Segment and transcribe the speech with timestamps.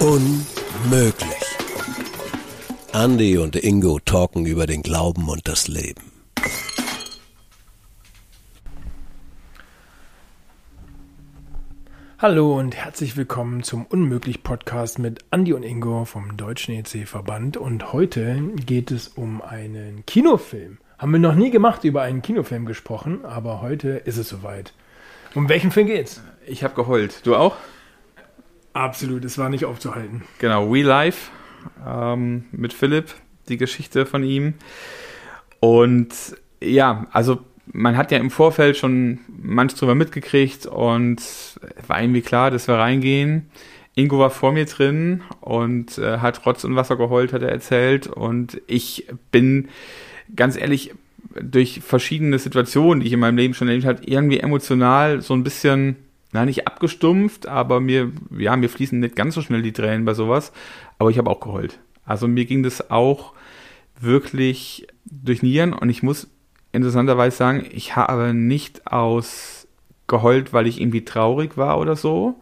[0.00, 1.28] Unmöglich.
[2.92, 6.12] Andy und Ingo talken über den Glauben und das Leben.
[12.18, 17.56] Hallo und herzlich willkommen zum Unmöglich Podcast mit Andy und Ingo vom Deutschen EC Verband.
[17.56, 20.78] Und heute geht es um einen Kinofilm.
[20.98, 24.72] Haben wir noch nie gemacht über einen Kinofilm gesprochen, aber heute ist es soweit.
[25.34, 26.22] Um welchen Film geht's?
[26.46, 27.26] Ich habe geheult.
[27.26, 27.56] Du auch?
[28.72, 30.22] Absolut, es war nicht aufzuhalten.
[30.38, 31.30] Genau, We Life
[31.86, 33.14] ähm, mit Philipp,
[33.48, 34.54] die Geschichte von ihm.
[35.60, 36.14] Und
[36.60, 37.40] ja, also
[37.72, 41.20] man hat ja im Vorfeld schon manch drüber mitgekriegt und
[41.86, 43.50] war irgendwie klar, dass wir reingehen.
[43.94, 48.06] Ingo war vor mir drin und äh, hat Rotz und Wasser geheult, hat er erzählt.
[48.06, 49.68] Und ich bin
[50.34, 50.94] ganz ehrlich
[51.40, 55.44] durch verschiedene Situationen, die ich in meinem Leben schon erlebt habe, irgendwie emotional so ein
[55.44, 55.96] bisschen,
[56.32, 60.14] na nicht abgestumpft, aber mir, ja, mir fließen nicht ganz so schnell die Tränen bei
[60.14, 60.52] sowas.
[60.98, 61.78] Aber ich habe auch geheult.
[62.04, 63.34] Also mir ging das auch
[64.00, 66.28] wirklich durch Nieren und ich muss
[66.72, 69.66] interessanterweise sagen, ich habe nicht aus
[70.06, 72.40] geheult, weil ich irgendwie traurig war oder so.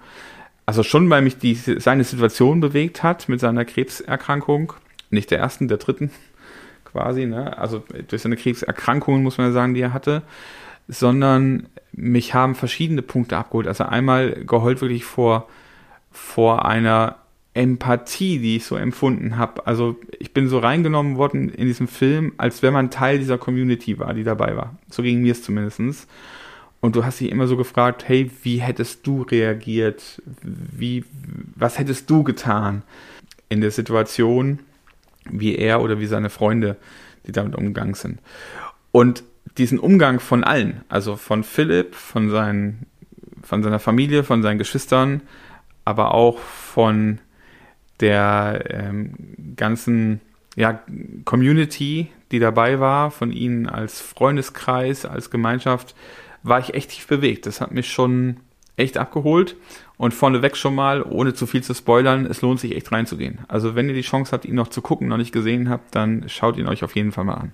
[0.66, 4.72] Also schon, weil mich die, seine Situation bewegt hat mit seiner Krebserkrankung.
[5.10, 6.10] Nicht der ersten, der dritten
[6.96, 7.56] quasi, ne?
[7.58, 10.22] Also durch seine Krebserkrankungen muss man ja sagen, die er hatte.
[10.88, 13.66] Sondern mich haben verschiedene Punkte abgeholt.
[13.66, 15.48] Also einmal geheult wirklich vor,
[16.10, 17.16] vor einer
[17.54, 19.66] Empathie, die ich so empfunden habe.
[19.66, 23.98] Also ich bin so reingenommen worden in diesem Film, als wenn man Teil dieser Community
[23.98, 24.76] war, die dabei war.
[24.90, 26.06] So ging mir es zumindest.
[26.80, 30.22] Und du hast dich immer so gefragt, hey, wie hättest du reagiert?
[30.42, 31.04] Wie,
[31.54, 32.82] was hättest du getan
[33.48, 34.60] in der Situation,
[35.30, 36.76] wie er oder wie seine Freunde,
[37.26, 38.20] die damit umgegangen sind?
[38.92, 39.24] Und
[39.58, 42.86] diesen Umgang von allen, also von Philipp, von, seinen,
[43.42, 45.22] von seiner Familie, von seinen Geschwistern,
[45.84, 47.20] aber auch von
[48.00, 49.14] der ähm,
[49.56, 50.20] ganzen
[50.56, 50.80] ja,
[51.24, 55.94] Community, die dabei war, von ihnen als Freundeskreis, als Gemeinschaft,
[56.42, 57.46] war ich echt tief bewegt.
[57.46, 58.38] Das hat mich schon
[58.76, 59.56] echt abgeholt.
[59.96, 63.38] Und vorneweg schon mal, ohne zu viel zu spoilern, es lohnt sich echt reinzugehen.
[63.48, 66.28] Also wenn ihr die Chance habt, ihn noch zu gucken, noch nicht gesehen habt, dann
[66.28, 67.52] schaut ihn euch auf jeden Fall mal an.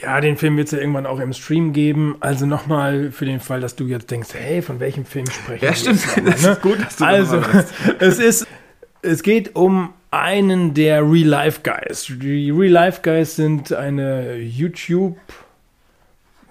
[0.00, 2.16] Ja, den Film wird es ja irgendwann auch im Stream geben.
[2.20, 5.74] Also nochmal für den Fall, dass du jetzt denkst, hey, von welchem Film sprechen Ja,
[5.74, 6.00] stimmt.
[6.24, 6.52] Das ne?
[6.52, 7.42] ist gut, dass du Also,
[7.98, 8.46] es ist
[9.02, 12.06] es geht um einen der Real Life Guys.
[12.20, 15.16] Die Real Life Guys sind eine YouTube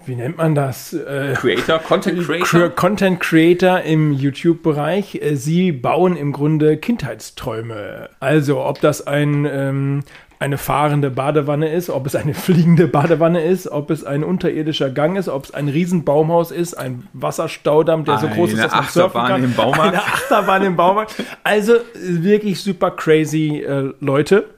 [0.06, 0.92] wie nennt man das?
[0.92, 2.70] Äh, Creator, Content Creator?
[2.70, 5.16] Content Creator im YouTube-Bereich.
[5.16, 8.10] Äh, sie bauen im Grunde Kindheitsträume.
[8.20, 10.02] Also, ob das ein ähm,
[10.40, 15.18] eine fahrende Badewanne ist, ob es eine fliegende Badewanne ist, ob es ein unterirdischer Gang
[15.18, 18.84] ist, ob es ein Riesenbaumhaus ist, ein Wasserstaudamm, der so eine groß ist, dass man
[18.84, 19.44] surfen kann.
[19.44, 19.92] Im Baumarkt.
[19.92, 21.14] Eine Achterbahn im Baumarkt.
[21.44, 24.48] Also wirklich super crazy äh, Leute.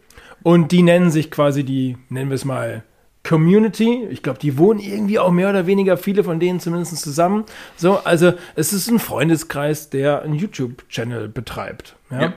[0.45, 2.85] Und die nennen sich quasi die, nennen wir es mal,
[3.25, 4.07] Community.
[4.11, 7.45] Ich glaube, die wohnen irgendwie auch mehr oder weniger viele von denen zumindest zusammen.
[7.77, 11.97] So, also es ist ein Freundeskreis, der einen YouTube-Channel betreibt.
[12.11, 12.23] Ja?
[12.23, 12.33] ja.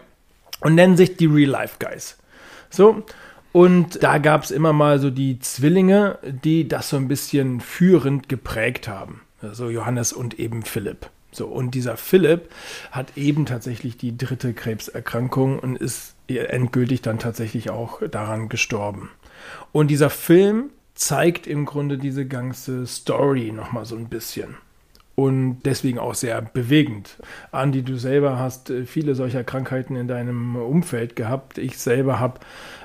[0.62, 2.18] Und nennen sich die Real Life Guys.
[2.69, 3.03] So,
[3.51, 8.28] und da gab es immer mal so die Zwillinge, die das so ein bisschen führend
[8.28, 9.22] geprägt haben.
[9.41, 11.09] Also Johannes und eben Philipp.
[11.31, 12.50] So, und dieser Philipp
[12.91, 19.09] hat eben tatsächlich die dritte Krebserkrankung und ist endgültig dann tatsächlich auch daran gestorben.
[19.72, 24.56] Und dieser Film zeigt im Grunde diese ganze Story nochmal so ein bisschen.
[25.16, 27.17] Und deswegen auch sehr bewegend.
[27.53, 31.57] Andi, du selber hast äh, viele solcher Krankheiten in deinem Umfeld gehabt.
[31.57, 32.41] Ich selber habe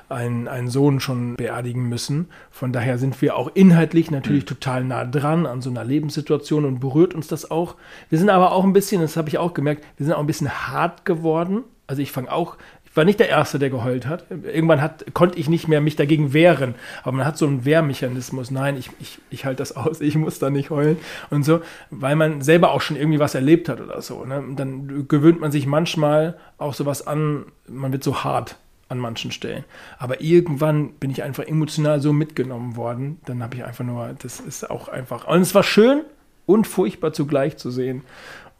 [0.07, 2.29] einen, einen Sohn schon beerdigen müssen.
[2.49, 4.47] Von daher sind wir auch inhaltlich natürlich mhm.
[4.47, 7.75] total nah dran an so einer Lebenssituation und berührt uns das auch.
[8.09, 10.27] Wir sind aber auch ein bisschen, das habe ich auch gemerkt, wir sind auch ein
[10.27, 11.63] bisschen hart geworden.
[11.87, 12.55] Also ich fange auch,
[12.91, 14.25] ich war nicht der Erste, der geheult hat.
[14.29, 16.75] Irgendwann hat, konnte ich nicht mehr mich dagegen wehren.
[17.03, 18.51] Aber man hat so einen Wehrmechanismus.
[18.51, 20.97] Nein, ich, ich, ich halte das aus, ich muss da nicht heulen
[21.29, 24.25] und so, weil man selber auch schon irgendwie was erlebt hat oder so.
[24.25, 24.43] Ne?
[24.57, 28.57] dann gewöhnt man sich manchmal auch sowas an, man wird so hart
[28.89, 29.63] an manchen Stellen.
[29.97, 33.21] Aber irgendwann bin ich einfach emotional so mitgenommen worden.
[33.25, 35.25] Dann habe ich einfach nur, das ist auch einfach.
[35.27, 36.01] Und es war schön
[36.45, 38.01] und furchtbar zugleich zu sehen.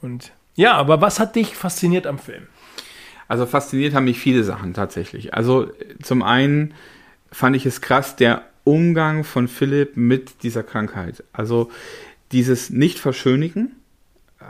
[0.02, 2.48] Und ja, aber was hat dich fasziniert am Film?
[3.32, 5.34] Also fasziniert haben mich viele Sachen tatsächlich.
[5.34, 5.72] Also
[6.04, 6.74] zum einen
[7.32, 11.24] fand ich es krass, der Umgang von Philipp mit dieser Krankheit.
[11.32, 11.72] Also
[12.34, 13.72] dieses Nicht-Verschönigen,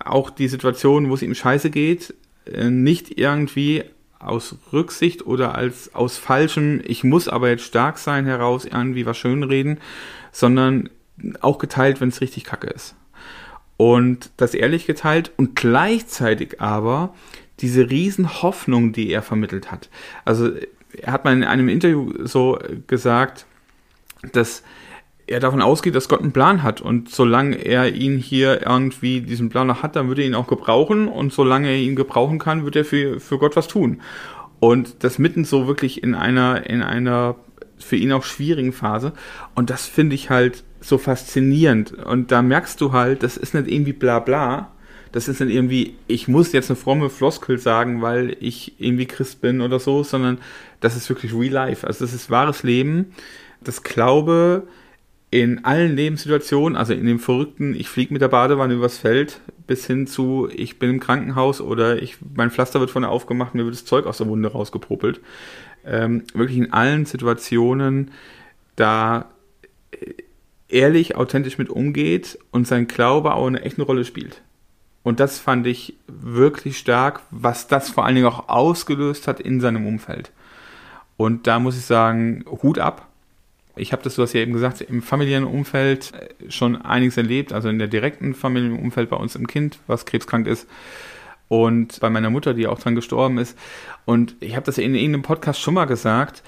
[0.03, 2.15] auch die Situation, wo es ihm scheiße geht,
[2.51, 3.83] äh, nicht irgendwie
[4.17, 9.15] aus Rücksicht oder als aus falschem, ich muss aber jetzt stark sein heraus irgendwie was
[9.15, 9.77] schönreden,
[10.31, 10.89] sondern
[11.41, 12.95] auch geteilt, wenn es richtig kacke ist.
[13.77, 17.13] und das ehrlich geteilt und gleichzeitig aber
[17.61, 19.89] diese riesen Hoffnung, die er vermittelt hat.
[20.25, 20.51] Also
[20.99, 23.45] er hat mal in einem Interview so gesagt,
[24.33, 24.63] dass
[25.27, 29.49] er davon ausgeht, dass Gott einen Plan hat und solange er ihn hier irgendwie diesen
[29.49, 32.65] Plan noch hat, dann würde er ihn auch gebrauchen und solange er ihn gebrauchen kann,
[32.65, 34.01] wird er für, für Gott was tun.
[34.59, 37.35] Und das mitten so wirklich in einer, in einer
[37.79, 39.13] für ihn auch schwierigen Phase.
[39.55, 41.93] Und das finde ich halt so faszinierend.
[41.93, 44.71] Und da merkst du halt, das ist nicht irgendwie bla bla.
[45.11, 49.41] Das ist nicht irgendwie, ich muss jetzt eine fromme Floskel sagen, weil ich irgendwie Christ
[49.41, 50.37] bin oder so, sondern
[50.79, 51.85] das ist wirklich real life.
[51.85, 53.13] Also das ist wahres Leben.
[53.61, 54.67] Das Glaube
[55.31, 59.87] in allen Lebenssituationen, also in dem verrückten, ich fliege mit der Badewanne übers Feld, bis
[59.87, 63.63] hin zu, ich bin im Krankenhaus oder ich, mein Pflaster wird von der aufgemacht, mir
[63.63, 65.21] wird das Zeug aus der Wunde rausgepopelt.
[65.85, 68.11] Ähm, wirklich in allen Situationen
[68.75, 69.31] da
[69.91, 70.13] äh,
[70.67, 74.41] ehrlich, authentisch mit umgeht und sein Glaube auch eine echte Rolle spielt.
[75.03, 79.59] Und das fand ich wirklich stark, was das vor allen Dingen auch ausgelöst hat in
[79.59, 80.31] seinem Umfeld.
[81.17, 83.07] Und da muss ich sagen, Hut ab.
[83.75, 87.53] Ich habe das, du hast ja eben gesagt, im familiären Umfeld äh, schon einiges erlebt,
[87.53, 90.67] also in der direkten Familienumfeld bei uns im Kind, was krebskrank ist.
[91.47, 93.57] Und bei meiner Mutter, die auch dran gestorben ist.
[94.05, 96.43] Und ich habe das in irgendeinem Podcast schon mal gesagt.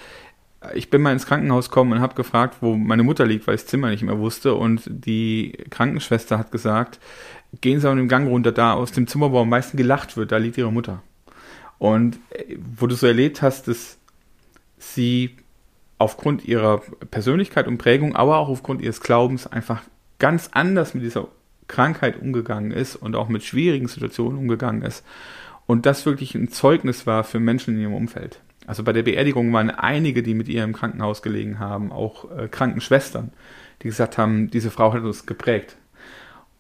[0.76, 3.62] Ich bin mal ins Krankenhaus gekommen und habe gefragt, wo meine Mutter liegt, weil ich
[3.62, 4.54] das Zimmer nicht mehr wusste.
[4.54, 7.00] Und die Krankenschwester hat gesagt,
[7.62, 10.32] gehen Sie auf den Gang runter, da aus dem Zimmer, wo am meisten gelacht wird,
[10.32, 11.02] da liegt Ihre Mutter.
[11.78, 13.98] Und äh, wo du so erlebt hast, dass
[14.78, 15.36] sie
[15.98, 19.84] aufgrund ihrer Persönlichkeit und Prägung, aber auch aufgrund ihres Glaubens einfach
[20.20, 21.28] ganz anders mit dieser
[21.68, 25.06] Krankheit umgegangen ist und auch mit schwierigen Situationen umgegangen ist.
[25.66, 28.42] Und das wirklich ein Zeugnis war für Menschen in ihrem Umfeld.
[28.68, 32.48] Also bei der Beerdigung waren einige, die mit ihr im Krankenhaus gelegen haben, auch äh,
[32.48, 33.32] Krankenschwestern,
[33.82, 35.78] die gesagt haben, diese Frau hat uns geprägt.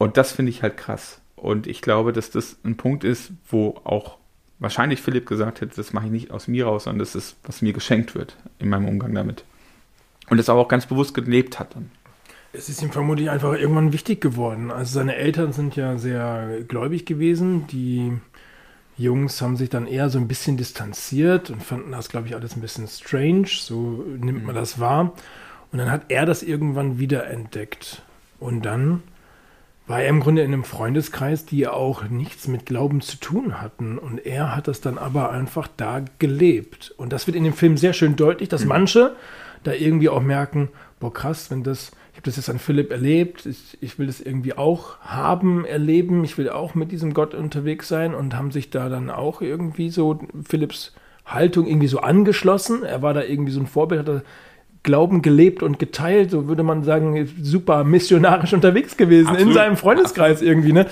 [0.03, 1.21] Und das finde ich halt krass.
[1.37, 4.17] Und ich glaube, dass das ein Punkt ist, wo auch
[4.59, 7.61] wahrscheinlich Philipp gesagt hätte, das mache ich nicht aus mir raus, sondern das ist, was
[7.61, 9.45] mir geschenkt wird in meinem Umgang damit.
[10.29, 11.89] Und das auch ganz bewusst gelebt hat dann.
[12.51, 14.71] Es ist ihm vermutlich einfach irgendwann wichtig geworden.
[14.71, 17.67] Also seine Eltern sind ja sehr gläubig gewesen.
[17.67, 18.11] Die
[18.97, 22.57] Jungs haben sich dann eher so ein bisschen distanziert und fanden das, glaube ich, alles
[22.57, 23.47] ein bisschen strange.
[23.47, 25.13] So nimmt man das wahr.
[25.71, 28.01] Und dann hat er das irgendwann wieder entdeckt.
[28.41, 29.01] Und dann
[29.93, 33.99] war er im Grunde in einem Freundeskreis, die auch nichts mit Glauben zu tun hatten.
[33.99, 36.91] Und er hat das dann aber einfach da gelebt.
[36.97, 38.69] Und das wird in dem Film sehr schön deutlich, dass mhm.
[38.69, 39.15] manche
[39.61, 40.69] da irgendwie auch merken,
[40.99, 44.19] boah krass, wenn das, ich habe das jetzt an Philipp erlebt, ich, ich, will das
[44.19, 48.71] irgendwie auch haben, erleben, ich will auch mit diesem Gott unterwegs sein und haben sich
[48.71, 50.93] da dann auch irgendwie so Philipps
[51.23, 52.81] Haltung irgendwie so angeschlossen.
[52.81, 54.23] Er war da irgendwie so ein Vorbild, hat er
[54.83, 59.47] Glauben gelebt und geteilt, so würde man sagen, super missionarisch unterwegs gewesen Absolut.
[59.47, 60.51] in seinem Freundeskreis Absolut.
[60.51, 60.73] irgendwie.
[60.73, 60.87] Ne?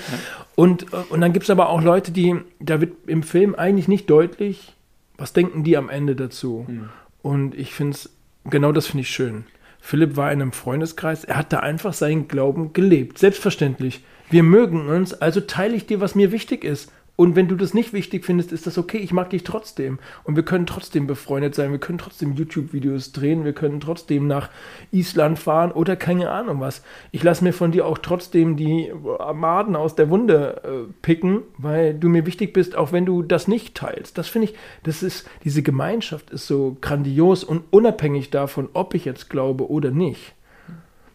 [0.54, 4.08] Und, und dann gibt es aber auch Leute, die, da wird im Film eigentlich nicht
[4.08, 4.74] deutlich,
[5.18, 6.64] was denken die am Ende dazu.
[6.66, 6.88] Mhm.
[7.20, 8.10] Und ich finde es,
[8.44, 9.44] genau das finde ich schön.
[9.80, 14.02] Philipp war in einem Freundeskreis, er hat da einfach seinen Glauben gelebt, selbstverständlich.
[14.30, 16.90] Wir mögen uns, also teile ich dir, was mir wichtig ist.
[17.14, 18.96] Und wenn du das nicht wichtig findest, ist das okay.
[18.96, 19.98] Ich mag dich trotzdem.
[20.24, 21.70] Und wir können trotzdem befreundet sein.
[21.70, 23.44] Wir können trotzdem YouTube-Videos drehen.
[23.44, 24.48] Wir können trotzdem nach
[24.92, 26.82] Island fahren oder keine Ahnung was.
[27.10, 28.90] Ich lasse mir von dir auch trotzdem die
[29.34, 33.46] Maden aus der Wunde äh, picken, weil du mir wichtig bist, auch wenn du das
[33.46, 34.16] nicht teilst.
[34.16, 39.04] Das finde ich, das ist, diese Gemeinschaft ist so grandios und unabhängig davon, ob ich
[39.04, 40.34] jetzt glaube oder nicht.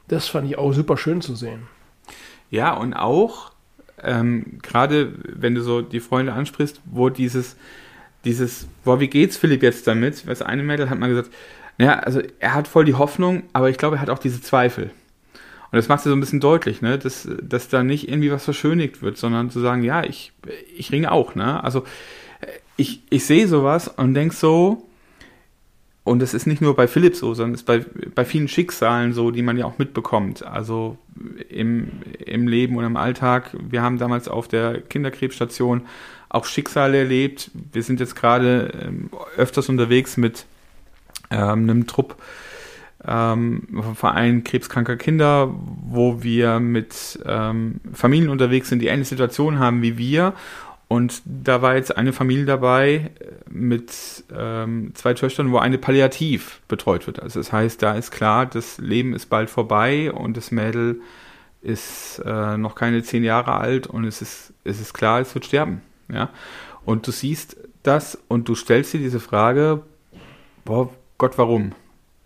[0.08, 1.68] Das fand ich auch super schön zu sehen.
[2.50, 3.52] Ja, und auch,
[4.04, 7.56] ähm, gerade wenn du so die Freunde ansprichst, wo dieses,
[8.26, 10.28] dieses, boah, wie geht's Philipp jetzt damit?
[10.28, 11.32] Das eine Mädel hat mal gesagt,
[11.78, 14.92] naja, also er hat voll die Hoffnung, aber ich glaube, er hat auch diese Zweifel.
[15.72, 16.98] Und das macht es so ein bisschen deutlich, ne?
[16.98, 20.32] dass, dass da nicht irgendwie was verschönigt wird, sondern zu sagen, ja, ich,
[20.76, 21.36] ich ringe auch.
[21.36, 21.62] Ne?
[21.64, 21.84] Also
[22.78, 24.87] ich, ich sehe sowas und denke so,
[26.08, 27.86] und es ist nicht nur bei Philipp so, sondern es ist bei,
[28.16, 30.46] bei vielen Schicksalen so, die man ja auch mitbekommt.
[30.46, 30.98] Also
[31.50, 31.90] im,
[32.26, 33.56] im Leben und im Alltag.
[33.60, 35.82] Wir haben damals auf der Kinderkrebsstation
[36.30, 37.52] auch Schicksale erlebt.
[37.74, 40.46] Wir sind jetzt gerade ähm, öfters unterwegs mit
[41.30, 42.16] ähm, einem Trupp
[43.06, 49.82] ähm, Verein Krebskranker Kinder, wo wir mit ähm, Familien unterwegs sind, die ähnliche Situationen haben
[49.82, 50.34] wie wir
[50.88, 56.62] und da war jetzt eine Familie dabei äh, mit ähm, zwei Töchtern, wo eine palliativ
[56.68, 57.22] betreut wird.
[57.22, 61.02] Also das heißt, da ist klar, das Leben ist bald vorbei und das Mädel
[61.62, 65.46] ist äh, noch keine zehn Jahre alt und es ist, es ist klar, es wird
[65.46, 65.82] sterben.
[66.08, 66.30] Ja?
[66.86, 69.82] Und du siehst das und du stellst dir diese Frage,
[70.64, 71.74] boah, Gott, warum?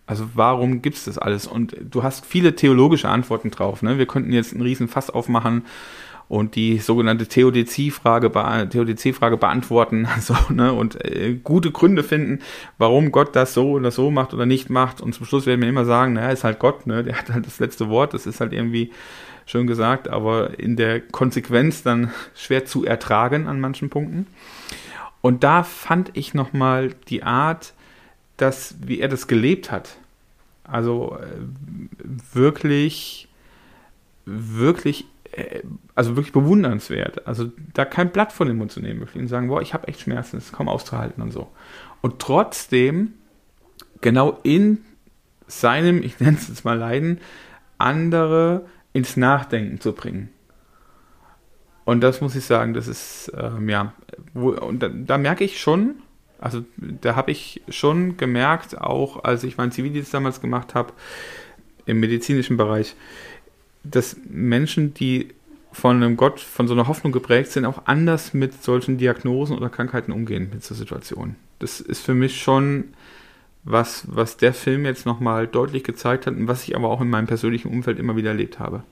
[0.06, 1.46] Also warum gibt es das alles?
[1.46, 3.82] Und du hast viele theologische Antworten drauf.
[3.82, 3.98] Ne?
[3.98, 5.64] Wir könnten jetzt einen riesen Fass aufmachen
[6.28, 8.30] und die sogenannte Theodizee-Frage
[8.70, 10.72] Theodizee beantworten so, ne?
[10.72, 12.40] und äh, gute Gründe finden,
[12.78, 15.00] warum Gott das so oder so macht oder nicht macht.
[15.00, 17.02] Und zum Schluss werden wir immer sagen, naja, ist halt Gott, ne?
[17.04, 18.90] der hat halt das letzte Wort, das ist halt irgendwie
[19.46, 24.26] schön gesagt, aber in der Konsequenz dann schwer zu ertragen an manchen Punkten.
[25.20, 27.74] Und da fand ich nochmal die Art,
[28.36, 29.96] dass, wie er das gelebt hat.
[30.64, 33.28] Also äh, wirklich,
[34.24, 35.06] wirklich,
[35.94, 37.26] also wirklich bewundernswert.
[37.26, 39.88] Also da kein Blatt von dem Mund zu nehmen, wirklich und sagen, boah, ich habe
[39.88, 41.48] echt Schmerzen, das ist kaum auszuhalten und so.
[42.00, 43.14] Und trotzdem,
[44.00, 44.78] genau in
[45.46, 47.18] seinem, ich nenne es jetzt mal Leiden,
[47.78, 50.28] andere ins Nachdenken zu bringen.
[51.84, 53.94] Und das muss ich sagen, das ist, ähm, ja,
[54.34, 55.96] wo, und da, da, merke ich schon,
[56.38, 60.92] also da habe ich schon gemerkt, auch als ich meinen Zivildienst damals gemacht habe,
[61.84, 62.94] im medizinischen Bereich,
[63.84, 65.28] dass Menschen, die
[65.72, 69.70] von einem Gott, von so einer Hoffnung geprägt sind, auch anders mit solchen Diagnosen oder
[69.70, 71.36] Krankheiten umgehen mit der Situation.
[71.58, 72.84] Das ist für mich schon
[73.64, 77.10] was, was der Film jetzt nochmal deutlich gezeigt hat und was ich aber auch in
[77.10, 78.82] meinem persönlichen Umfeld immer wieder erlebt habe.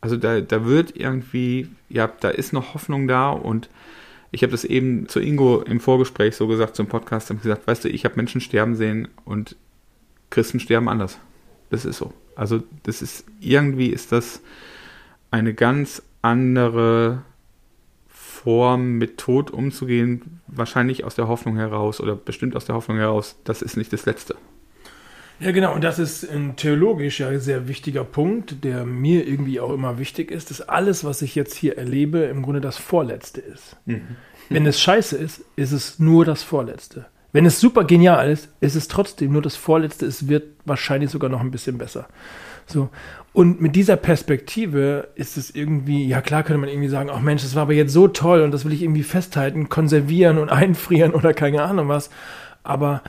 [0.00, 3.68] Also da, da wird irgendwie, ja, da ist noch Hoffnung da und
[4.30, 7.84] ich habe das eben zu Ingo im Vorgespräch so gesagt zum Podcast, habe gesagt, weißt
[7.84, 9.56] du, ich habe Menschen sterben sehen und
[10.30, 11.18] Christen sterben anders.
[11.70, 12.12] Das ist so.
[12.36, 14.42] Also das ist irgendwie ist das
[15.30, 17.22] eine ganz andere
[18.06, 23.36] Form, mit Tod umzugehen, wahrscheinlich aus der Hoffnung heraus oder bestimmt aus der Hoffnung heraus,
[23.42, 24.36] das ist nicht das Letzte.
[25.40, 29.72] Ja, genau, und das ist ein theologisch ja sehr wichtiger Punkt, der mir irgendwie auch
[29.72, 33.76] immer wichtig ist, dass alles, was ich jetzt hier erlebe, im Grunde das Vorletzte ist.
[33.84, 34.16] Mhm.
[34.48, 37.06] Wenn es scheiße ist, ist es nur das Vorletzte.
[37.32, 40.06] Wenn es super genial ist, ist es trotzdem nur das Vorletzte.
[40.06, 42.06] Es wird wahrscheinlich sogar noch ein bisschen besser.
[42.66, 42.88] So.
[43.32, 47.42] Und mit dieser Perspektive ist es irgendwie, ja klar könnte man irgendwie sagen, ach Mensch,
[47.42, 51.12] das war aber jetzt so toll und das will ich irgendwie festhalten, konservieren und einfrieren
[51.12, 52.10] oder keine Ahnung was.
[52.62, 53.02] Aber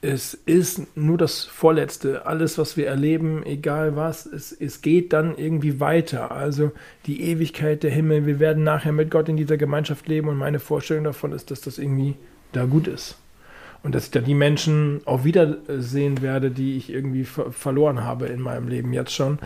[0.00, 2.26] es ist nur das Vorletzte.
[2.26, 6.30] Alles, was wir erleben, egal was, es, es geht dann irgendwie weiter.
[6.30, 6.72] Also
[7.06, 10.60] die Ewigkeit, der Himmel, wir werden nachher mit Gott in dieser Gemeinschaft leben und meine
[10.60, 12.14] Vorstellung davon ist, dass das irgendwie
[12.52, 13.16] da gut ist
[13.86, 18.26] und dass ich da die Menschen auch wiedersehen werde, die ich irgendwie ver verloren habe
[18.26, 19.38] in meinem Leben jetzt schon.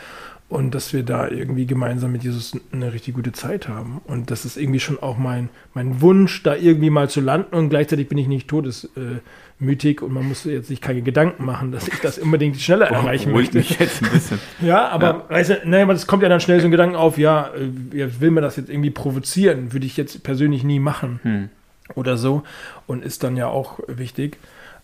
[0.49, 4.00] Und dass wir da irgendwie gemeinsam mit Jesus eine richtig gute Zeit haben.
[4.04, 7.54] Und das ist irgendwie schon auch mein, mein Wunsch, da irgendwie mal zu landen.
[7.54, 11.87] Und gleichzeitig bin ich nicht todesmütig und man muss jetzt sich keine Gedanken machen, dass
[11.87, 13.59] ich das unbedingt schneller erreichen möchte.
[13.59, 14.38] Mich jetzt ein bisschen.
[14.62, 15.25] ja, aber ja.
[15.28, 18.30] Weißt du, naja, das kommt ja dann schnell so ein Gedanken auf, ja, äh, will
[18.30, 19.75] man das jetzt irgendwie provozieren?
[19.75, 21.20] Würde ich jetzt persönlich nie machen.
[21.25, 21.50] Hm
[21.94, 22.42] oder so
[22.87, 24.38] und ist dann ja auch wichtig.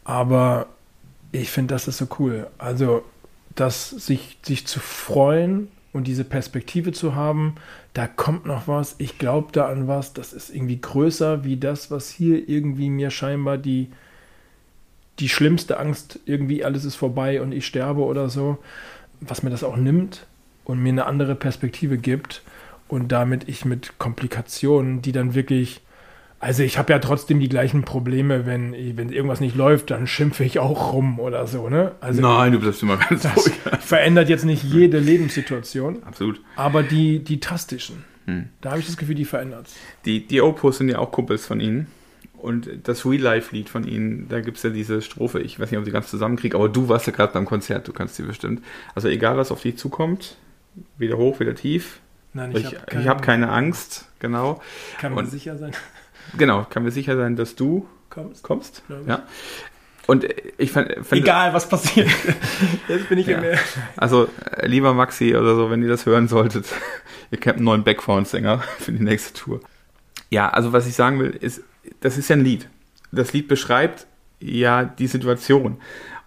[0.05, 0.67] Aber
[1.33, 2.47] ich finde, das ist so cool.
[2.59, 3.05] Also,
[3.55, 7.57] das sich, sich zu freuen und diese Perspektive zu haben,
[7.95, 11.91] da kommt noch was, ich glaube da an was, das ist irgendwie größer wie das,
[11.91, 13.89] was hier irgendwie mir scheinbar die,
[15.19, 18.59] die schlimmste Angst, irgendwie alles ist vorbei und ich sterbe oder so,
[19.21, 20.27] was mir das auch nimmt
[20.65, 22.43] und mir eine andere Perspektive gibt
[22.89, 25.81] und damit ich mit Komplikationen, die dann wirklich
[26.47, 30.45] also ich habe ja trotzdem die gleichen Probleme, wenn, wenn irgendwas nicht läuft, dann schimpfe
[30.45, 31.97] ich auch rum oder so, ne?
[32.01, 33.53] Also Nein, du bleibst immer ganz ruhig.
[33.81, 36.05] Verändert jetzt nicht jede Lebenssituation.
[36.05, 36.41] Absolut.
[36.55, 38.51] Aber die, die tastischen, hm.
[38.61, 39.67] da habe ich das Gefühl, die verändert
[40.05, 41.89] Die, die Opus sind ja auch Kumpels von ihnen.
[42.37, 45.83] Und das Real-Life-Lied von ihnen, da gibt es ja diese Strophe, ich weiß nicht, ob
[45.83, 48.63] ich sie ganz zusammenkriege, aber du warst ja gerade beim Konzert, du kannst sie bestimmt.
[48.95, 50.37] Also egal, was auf dich zukommt,
[50.97, 51.99] weder hoch, weder tief.
[52.35, 54.61] Nein, ich, ich habe keine, hab keine Angst, genau.
[55.01, 55.73] Kann man Und, sicher sein.
[56.37, 58.43] Genau, kann mir sicher sein, dass du kommst.
[58.43, 58.83] kommst.
[59.07, 59.25] Ja.
[60.07, 62.09] Und ich fand, Egal, was passiert.
[62.89, 63.39] Jetzt bin ich ja.
[63.39, 63.59] im
[63.97, 66.67] Also, äh, lieber Maxi oder so, wenn ihr das hören solltet,
[67.31, 69.61] ihr kennt einen neuen Backphone-Sänger für die nächste Tour.
[70.31, 71.63] Ja, also was ich sagen will, ist,
[72.01, 72.69] das ist ja ein Lied.
[73.11, 74.07] Das Lied beschreibt
[74.41, 75.79] ja die Situation.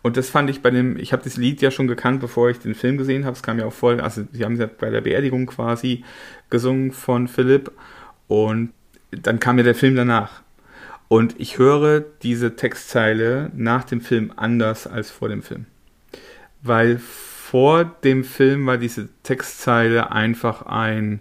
[0.02, 2.60] Und das fand ich bei dem, ich habe das Lied ja schon gekannt, bevor ich
[2.60, 3.36] den Film gesehen habe.
[3.36, 6.04] Es kam ja auch voll, also sie haben es ja bei der Beerdigung quasi
[6.50, 7.72] gesungen von Philipp.
[8.28, 8.72] Und
[9.12, 10.42] dann kam ja der Film danach.
[11.08, 15.66] Und ich höre diese Textzeile nach dem Film anders als vor dem Film.
[16.62, 21.20] Weil vor dem Film war diese Textzeile einfach ein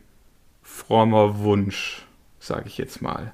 [0.62, 2.04] frommer Wunsch,
[2.38, 3.32] sage ich jetzt mal.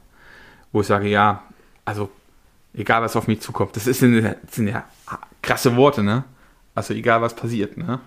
[0.71, 1.43] Wo ich sage, ja,
[1.85, 2.09] also
[2.73, 4.85] egal was auf mich zukommt, das, ist, das sind ja
[5.43, 6.23] krasse Worte, ne?
[6.77, 7.99] Also egal was passiert, ne?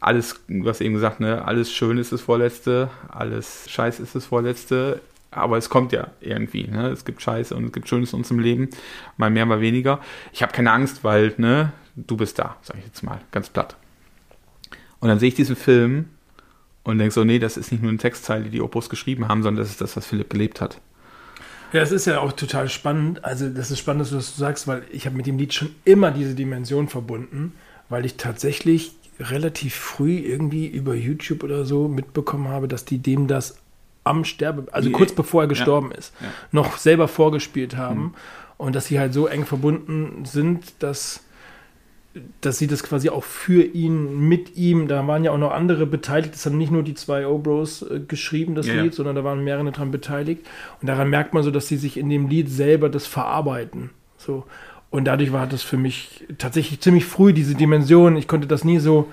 [0.00, 1.44] Alles, hast eben gesagt, ne?
[1.44, 5.00] Alles schön ist das Vorletzte, alles scheiß ist das Vorletzte
[5.32, 6.64] aber es kommt ja irgendwie.
[6.68, 6.88] Ne?
[6.88, 8.68] Es gibt Scheiße und es gibt Schönes in unserem Leben,
[9.16, 10.00] mal mehr, mal weniger.
[10.32, 13.76] Ich habe keine Angst, weil ne, du bist da, sage ich jetzt mal, ganz platt.
[15.00, 16.10] Und dann sehe ich diesen Film
[16.84, 19.42] und denke so, nee, das ist nicht nur eine Textzeile, die die Opus geschrieben haben,
[19.42, 20.80] sondern das ist das, was Philipp gelebt hat.
[21.72, 23.24] Ja, es ist ja auch total spannend.
[23.24, 25.70] Also, das ist spannend, dass du das sagst, weil ich habe mit dem Lied schon
[25.84, 27.54] immer diese Dimension verbunden,
[27.88, 33.26] weil ich tatsächlich relativ früh irgendwie über YouTube oder so mitbekommen habe, dass die dem
[33.26, 33.56] das
[34.04, 36.26] am Sterbe, also Die- kurz bevor er gestorben ja, ist, ja.
[36.50, 38.14] noch selber vorgespielt haben Mhm.
[38.58, 41.24] und dass sie halt so eng verbunden sind, dass
[42.42, 45.86] dass sie das quasi auch für ihn, mit ihm, da waren ja auch noch andere
[45.86, 48.82] beteiligt, das haben nicht nur die zwei O-Bros äh, geschrieben, das Ja.
[48.82, 50.46] Lied, sondern da waren mehrere dran beteiligt.
[50.82, 53.88] Und daran merkt man so, dass sie sich in dem Lied selber das verarbeiten.
[54.18, 54.44] So.
[54.90, 58.16] Und dadurch war das für mich tatsächlich ziemlich früh, diese Dimension.
[58.16, 59.10] Ich konnte das nie so,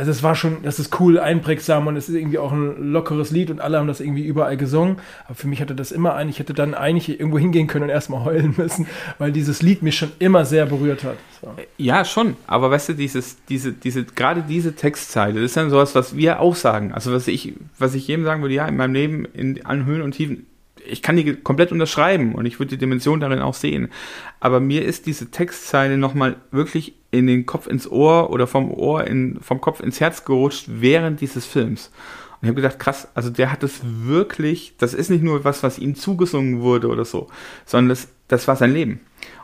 [0.00, 3.30] also es war schon, das ist cool, einprägsam und es ist irgendwie auch ein lockeres
[3.32, 4.96] Lied und alle haben das irgendwie überall gesungen.
[5.26, 7.90] Aber für mich hatte das immer ein, ich hätte dann eigentlich irgendwo hingehen können und
[7.90, 8.86] erstmal heulen müssen,
[9.18, 11.18] weil dieses Lied mich schon immer sehr berührt hat.
[11.42, 11.48] So.
[11.76, 12.36] Ja, schon.
[12.46, 16.40] Aber weißt du, dieses, diese, diese, gerade diese Textzeile, das ist dann sowas, was wir
[16.40, 16.92] auch sagen.
[16.92, 20.00] Also was ich, was ich jedem sagen würde, ja, in meinem Leben, in allen Höhen
[20.00, 20.46] und Tiefen,
[20.90, 23.88] ich kann die komplett unterschreiben und ich würde die Dimension darin auch sehen.
[24.40, 29.06] Aber mir ist diese Textzeile nochmal wirklich in den Kopf ins Ohr oder vom Ohr
[29.06, 31.90] in, vom Kopf ins Herz gerutscht während dieses Films.
[32.40, 35.62] Und ich habe gedacht, krass, also der hat es wirklich, das ist nicht nur was,
[35.62, 37.28] was ihm zugesungen wurde oder so,
[37.66, 39.00] sondern das, das war sein Leben.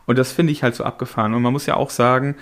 [0.06, 1.34] Und das finde ich halt so abgefahren.
[1.34, 2.36] Und man muss ja auch sagen,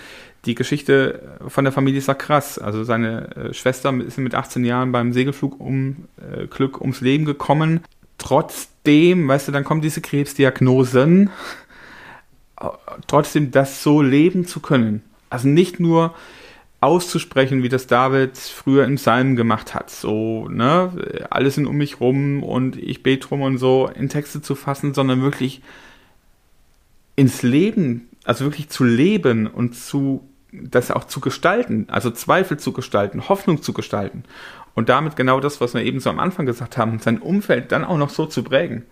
[0.45, 2.59] die Geschichte von der Familie ist ja krass.
[2.59, 7.25] Also seine äh, Schwester ist mit 18 Jahren beim Segelflug um äh, Glück ums Leben
[7.25, 7.81] gekommen.
[8.85, 11.31] Trotzdem, weißt du, dann kommen diese Krebsdiagnosen.
[12.61, 12.67] Äh,
[13.07, 15.03] Trotzdem das so leben zu können.
[15.31, 16.15] Also nicht nur
[16.83, 19.89] auszusprechen, wie das David früher im Psalm gemacht hat.
[19.89, 24.43] So, ne, alle sind um mich rum und ich bete rum und so in Texte
[24.43, 25.63] zu fassen, sondern wirklich
[27.17, 32.73] ins Leben, also wirklich zu leben und zu das auch zu gestalten, also Zweifel zu
[32.73, 34.25] gestalten, Hoffnung zu gestalten
[34.75, 37.85] und damit genau das, was wir eben so am Anfang gesagt haben, sein Umfeld dann
[37.85, 38.85] auch noch so zu prägen.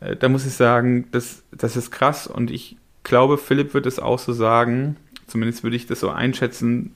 [0.00, 3.98] Äh, Da muss ich sagen, das, das ist krass und ich glaube, Philipp wird es
[3.98, 6.94] auch so sagen, zumindest würde ich das so einschätzen,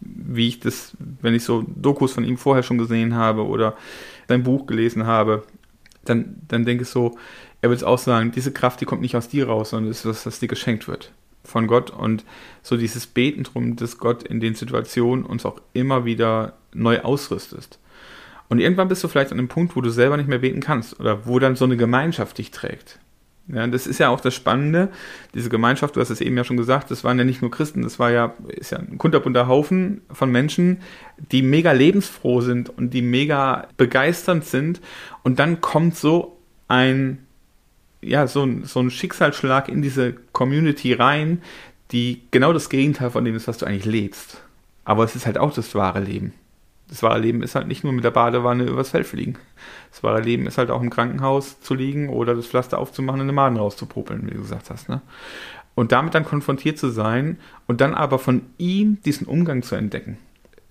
[0.00, 3.76] wie ich das, wenn ich so Dokus von ihm vorher schon gesehen habe oder
[4.28, 5.44] sein Buch gelesen habe,
[6.04, 7.16] dann, dann denke ich so,
[7.62, 10.00] er wird es auch sagen, diese Kraft, die kommt nicht aus dir raus, sondern es
[10.00, 11.12] ist was, was dir geschenkt wird
[11.46, 12.24] von Gott und
[12.62, 17.78] so dieses Beten drum, dass Gott in den Situationen uns auch immer wieder neu ausrüstest.
[18.48, 21.00] Und irgendwann bist du vielleicht an einem Punkt, wo du selber nicht mehr beten kannst
[21.00, 22.98] oder wo dann so eine Gemeinschaft dich trägt.
[23.48, 24.88] Ja, das ist ja auch das Spannende,
[25.32, 27.82] diese Gemeinschaft, du hast es eben ja schon gesagt, das waren ja nicht nur Christen,
[27.82, 30.78] das war ja, ist ja ein kunterbunter Haufen von Menschen,
[31.30, 34.80] die mega lebensfroh sind und die mega begeisternd sind.
[35.22, 37.25] Und dann kommt so ein,
[38.02, 41.42] ja, so ein, so ein Schicksalsschlag in diese Community rein,
[41.92, 44.42] die genau das Gegenteil von dem ist, was du eigentlich lebst.
[44.84, 46.32] Aber es ist halt auch das wahre Leben.
[46.88, 49.36] Das wahre Leben ist halt nicht nur mit der Badewanne übers Feld fliegen.
[49.90, 53.26] Das wahre Leben ist halt auch im Krankenhaus zu liegen oder das Pflaster aufzumachen und
[53.26, 54.88] eine Maden rauszupopeln, wie du gesagt hast.
[54.88, 55.02] Ne?
[55.74, 60.18] Und damit dann konfrontiert zu sein und dann aber von ihm diesen Umgang zu entdecken.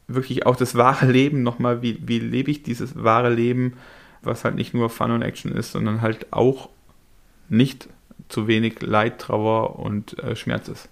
[0.08, 3.74] Wirklich auch das wahre Leben nochmal, wie, wie lebe ich dieses wahre Leben,
[4.22, 6.70] was halt nicht nur Fun und Action ist, sondern halt auch
[7.50, 7.88] nicht
[8.30, 10.90] zu wenig Leid, Trauer und äh, Schmerz ist.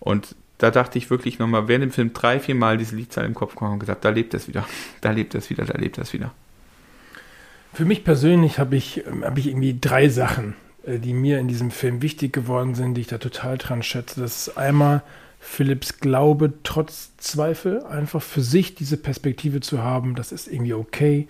[0.00, 3.34] Und da dachte ich wirklich nochmal, während dem Film drei, vier Mal diese Liedzeile im
[3.34, 4.66] Kopf kam und gesagt, da lebt es wieder,
[5.00, 6.32] da lebt es wieder, da lebt es wieder.
[7.72, 10.54] Für mich persönlich habe ich, ähm, hab ich irgendwie drei Sachen,
[10.84, 14.20] äh, die mir in diesem Film wichtig geworden sind, die ich da total dran schätze.
[14.20, 15.02] Das ist einmal
[15.40, 21.26] Philipps Glaube trotz Zweifel, einfach für sich diese Perspektive zu haben, das ist irgendwie okay.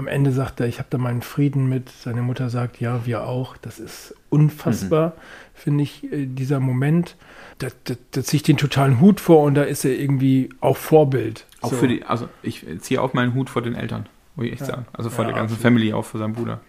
[0.00, 1.90] Am Ende sagt er, ich habe da meinen Frieden mit.
[1.90, 3.58] Seine Mutter sagt, ja, wir auch.
[3.58, 5.12] Das ist unfassbar,
[5.52, 7.16] finde ich, äh, dieser Moment.
[7.58, 10.78] Da, da, da ziehe ich den totalen Hut vor und da ist er irgendwie auch
[10.78, 11.44] Vorbild.
[11.60, 11.76] Auch So.
[11.76, 14.66] für die, also ich ziehe auch meinen Hut vor den Eltern, muss ich echt Ja.
[14.68, 14.86] sagen.
[14.94, 15.62] Also vor Ja, der ganzen absolut.
[15.74, 16.60] Family, auch für seinen Bruder.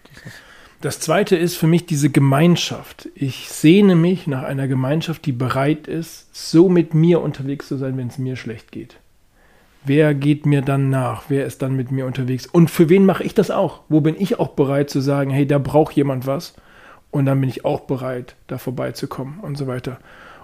[0.82, 3.08] Das zweite ist für mich diese Gemeinschaft.
[3.14, 7.96] Ich sehne mich nach einer Gemeinschaft, die bereit ist, so mit mir unterwegs zu sein,
[7.96, 8.96] wenn es mir schlecht geht.
[9.84, 11.24] Wer geht mir dann nach?
[11.28, 12.46] Wer ist dann mit mir unterwegs?
[12.46, 13.80] Und für wen mache ich das auch?
[13.88, 16.54] Wo bin ich auch bereit zu sagen, hey, da braucht jemand was?
[17.10, 19.98] Und dann bin ich auch bereit, da vorbeizukommen und so weiter.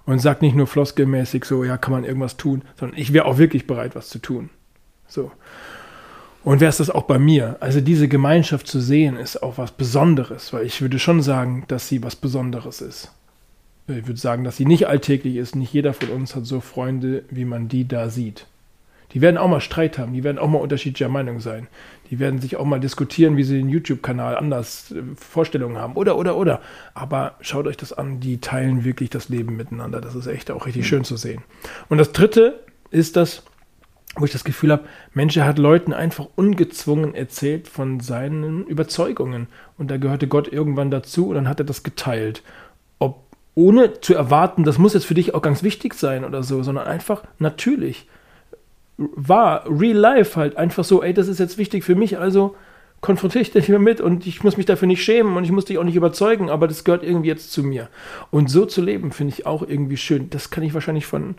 [0.07, 3.39] Und sag nicht nur floskelmäßig so, ja, kann man irgendwas tun, sondern ich wäre auch
[3.39, 4.51] wirklich bereit, was zu tun.
[5.07, 5.31] So.
[6.45, 7.57] Und wer ist das auch bei mir?
[7.61, 11.89] Also diese Gemeinschaft zu sehen, ist auch was Besonderes, weil ich würde schon sagen, dass
[11.89, 13.13] sie was Besonderes ist.
[13.87, 15.57] Ich würde sagen, dass sie nicht alltäglich ist.
[15.57, 18.47] Nicht jeder von uns hat so Freunde, wie man die da sieht.
[19.13, 21.69] Die werden auch mal Streit haben, die werden auch mal unterschiedlicher Meinung sein.
[22.11, 25.95] Die werden sich auch mal diskutieren, wie sie den YouTube-Kanal anders äh, Vorstellungen haben.
[25.95, 26.61] Oder, oder, oder.
[26.95, 30.01] Aber schaut euch das an, die teilen wirklich das Leben miteinander.
[30.01, 31.43] Das ist echt auch richtig schön zu sehen.
[31.89, 33.43] Und das dritte ist das,
[34.17, 39.49] wo ich das Gefühl habe, Mensch, hat Leuten einfach ungezwungen erzählt von seinen Überzeugungen.
[39.77, 42.43] Und da gehörte Gott irgendwann dazu und dann hat er das geteilt.
[42.99, 46.63] Ob ohne zu erwarten, das muss jetzt für dich auch ganz wichtig sein oder so,
[46.63, 48.07] sondern einfach natürlich.
[48.99, 52.57] War, real life halt, einfach so, ey, das ist jetzt wichtig für mich, also
[53.01, 55.79] konfrontiere ich dich mit und ich muss mich dafür nicht schämen und ich muss dich
[55.79, 57.89] auch nicht überzeugen, aber das gehört irgendwie jetzt zu mir.
[58.31, 60.31] Und so zu leben, finde ich auch irgendwie schön.
[60.31, 61.37] Das kann ich wahrscheinlich von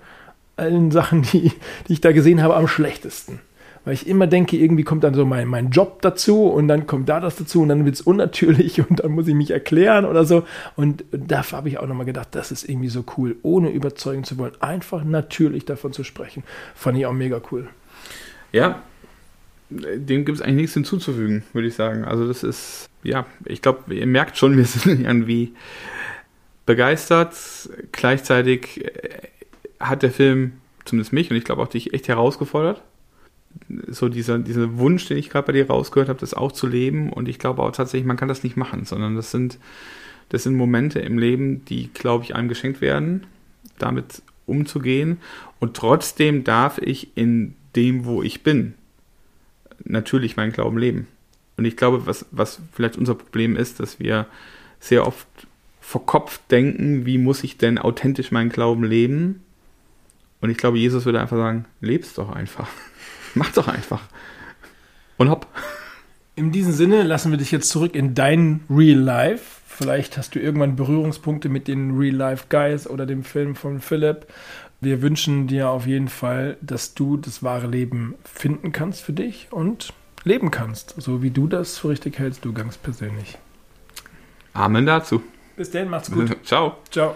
[0.55, 1.51] allen Sachen, die,
[1.87, 3.39] die ich da gesehen habe, am schlechtesten.
[3.85, 7.09] Weil ich immer denke, irgendwie kommt dann so mein, mein Job dazu und dann kommt
[7.09, 10.25] da das dazu und dann wird es unnatürlich und dann muss ich mich erklären oder
[10.25, 10.43] so.
[10.75, 14.37] Und da habe ich auch nochmal gedacht, das ist irgendwie so cool, ohne überzeugen zu
[14.37, 16.43] wollen, einfach natürlich davon zu sprechen.
[16.75, 17.67] Fand ich auch mega cool.
[18.51, 18.81] Ja,
[19.69, 22.03] dem gibt es eigentlich nichts hinzuzufügen, würde ich sagen.
[22.03, 25.53] Also das ist, ja, ich glaube, ihr merkt schon, wir sind irgendwie
[26.65, 27.35] begeistert.
[27.91, 28.85] Gleichzeitig
[29.79, 30.53] hat der Film
[30.85, 32.81] zumindest mich und ich glaube auch dich echt herausgefordert.
[33.87, 37.11] So dieser, dieser Wunsch, den ich gerade bei dir rausgehört habe, das auch zu leben.
[37.11, 39.59] Und ich glaube auch tatsächlich, man kann das nicht machen, sondern das sind,
[40.29, 43.25] das sind Momente im Leben, die, glaube ich, einem geschenkt werden,
[43.77, 45.17] damit umzugehen.
[45.59, 48.73] Und trotzdem darf ich in dem, wo ich bin,
[49.83, 51.07] natürlich meinen Glauben leben.
[51.57, 54.27] Und ich glaube, was, was vielleicht unser Problem ist, dass wir
[54.79, 55.27] sehr oft
[55.81, 59.41] verkopft denken, wie muss ich denn authentisch meinen Glauben leben?
[60.41, 62.67] Und ich glaube, Jesus würde einfach sagen, lebst doch einfach.
[63.35, 64.01] Mach doch einfach.
[65.17, 65.47] Und hopp.
[66.35, 69.59] In diesem Sinne lassen wir dich jetzt zurück in dein Real Life.
[69.67, 74.27] Vielleicht hast du irgendwann Berührungspunkte mit den Real Life Guys oder dem Film von Philipp.
[74.81, 79.47] Wir wünschen dir auf jeden Fall, dass du das wahre Leben finden kannst für dich
[79.51, 83.37] und leben kannst, so wie du das für richtig hältst, du ganz persönlich.
[84.53, 85.21] Amen dazu.
[85.57, 86.37] Bis dann, macht's gut.
[86.45, 86.77] Ciao.
[86.89, 87.15] Ciao.